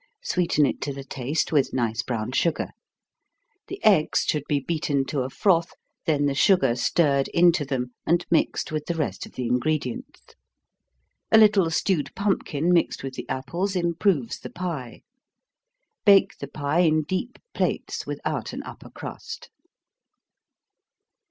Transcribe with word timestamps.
Sweeten 0.23 0.65
it 0.65 0.81
to 0.81 0.91
the 0.91 1.03
taste 1.03 1.51
with 1.51 1.75
nice 1.75 2.01
brown 2.01 2.31
sugar. 2.31 2.69
The 3.67 3.79
eggs 3.85 4.23
should 4.27 4.41
be 4.49 4.59
beaten 4.59 5.05
to 5.05 5.19
a 5.19 5.29
froth, 5.29 5.75
then 6.07 6.25
the 6.25 6.33
sugar 6.33 6.75
stirred 6.75 7.27
into 7.27 7.65
them, 7.65 7.93
and 8.03 8.25
mixed 8.31 8.71
with 8.71 8.87
the 8.87 8.95
rest 8.95 9.27
of 9.27 9.33
the 9.33 9.45
ingredients. 9.45 10.33
A 11.31 11.37
little 11.37 11.69
stewed 11.69 12.09
pumpkin, 12.15 12.73
mixed 12.73 13.03
with 13.03 13.13
the 13.13 13.29
apples, 13.29 13.75
improves 13.75 14.39
the 14.39 14.49
pie. 14.49 15.03
Bake 16.03 16.35
the 16.39 16.47
pie 16.47 16.79
in 16.79 17.03
deep 17.03 17.37
plates, 17.53 18.07
without 18.07 18.53
an 18.53 18.63
upper 18.63 18.89
crust. 18.89 19.51